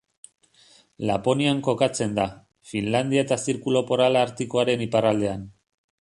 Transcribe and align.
Laponian 1.09 1.59
kokatzen 1.67 2.15
da, 2.19 2.25
Finlandia 2.71 3.25
eta 3.25 3.37
Zirkulu 3.43 3.83
Polar 3.91 4.17
Artikoaren 4.23 4.83
iparraldean. 4.87 5.45